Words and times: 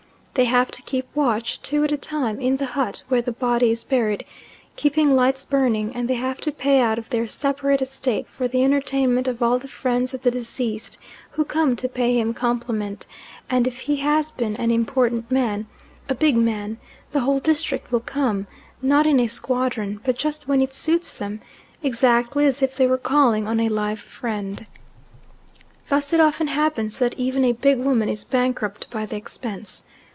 They 0.33 0.45
have 0.45 0.71
to 0.71 0.81
keep 0.83 1.09
watch, 1.13 1.61
two 1.61 1.83
at 1.83 1.91
a 1.91 1.97
time, 1.97 2.39
in 2.39 2.55
the 2.55 2.67
hut, 2.67 3.03
where 3.09 3.21
the 3.21 3.33
body 3.33 3.69
is 3.69 3.83
buried, 3.83 4.23
keeping 4.77 5.13
lights 5.13 5.43
burning, 5.43 5.91
and 5.93 6.07
they 6.07 6.13
have 6.15 6.39
to 6.41 6.53
pay 6.53 6.79
out 6.79 6.97
of 6.97 7.09
their 7.09 7.27
separate 7.27 7.81
estate 7.81 8.27
for 8.29 8.47
the 8.47 8.63
entertainment 8.63 9.27
of 9.27 9.43
all 9.43 9.59
the 9.59 9.67
friends 9.67 10.13
of 10.13 10.21
the 10.21 10.31
deceased 10.31 10.97
who 11.31 11.43
come 11.43 11.75
to 11.75 11.89
pay 11.89 12.17
him 12.17 12.33
compliment; 12.33 13.07
and 13.49 13.67
if 13.67 13.79
he 13.81 13.97
has 13.97 14.31
been 14.31 14.55
an 14.55 14.71
important 14.71 15.29
man, 15.29 15.67
a 16.07 16.15
big 16.15 16.37
man, 16.37 16.77
the 17.11 17.19
whole 17.19 17.39
district 17.39 17.91
will 17.91 17.99
come, 17.99 18.47
not 18.81 19.05
in 19.05 19.19
a 19.19 19.27
squadron, 19.27 19.99
but 20.05 20.17
just 20.17 20.47
when 20.47 20.61
it 20.61 20.73
suits 20.73 21.13
them, 21.13 21.41
exactly 21.83 22.45
as 22.45 22.61
if 22.63 22.77
they 22.77 22.87
were 22.87 22.97
calling 22.97 23.49
on 23.49 23.59
a 23.59 23.67
live 23.67 23.99
friend. 23.99 24.65
Thus 25.89 26.13
it 26.13 26.21
often 26.21 26.47
happens 26.47 26.99
that 26.99 27.15
even 27.19 27.43
a 27.43 27.51
big 27.51 27.79
woman 27.79 28.07
is 28.07 28.23
bankrupt 28.23 28.89
by 28.89 29.05
the 29.05 29.17
expense. 29.17 29.83